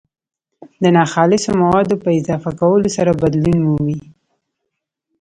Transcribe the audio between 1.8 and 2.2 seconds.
په